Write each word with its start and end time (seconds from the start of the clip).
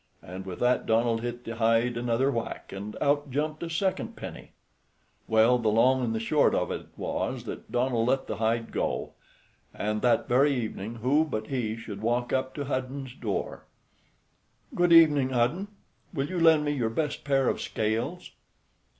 and 0.23 0.47
with 0.47 0.57
that 0.57 0.87
Donald 0.87 1.21
hit 1.21 1.43
the 1.43 1.57
hide 1.57 1.95
another 1.95 2.31
whack, 2.31 2.71
and 2.73 2.97
out 2.99 3.29
jumped 3.29 3.61
a 3.61 3.69
second 3.69 4.15
penny. 4.15 4.49
Well, 5.27 5.59
the 5.59 5.69
long 5.69 6.03
and 6.03 6.15
the 6.15 6.19
short 6.19 6.55
of 6.55 6.71
it 6.71 6.87
was 6.97 7.43
that 7.43 7.71
Donald 7.71 8.07
let 8.07 8.25
the 8.25 8.37
hide 8.37 8.71
go, 8.71 9.11
and, 9.75 10.01
that 10.01 10.27
very 10.27 10.55
evening, 10.55 10.95
who 10.95 11.23
but 11.23 11.45
he 11.49 11.77
should 11.77 12.01
walk 12.01 12.33
up 12.33 12.55
to 12.55 12.65
Hudden's 12.65 13.13
door? 13.13 13.65
"Good 14.73 14.91
evening, 14.91 15.29
Hudden. 15.29 15.67
Will 16.15 16.27
you 16.27 16.39
lend 16.39 16.65
me 16.65 16.71
your 16.71 16.89
best 16.89 17.23
pair 17.23 17.47
of 17.47 17.61
scales?" 17.61 18.31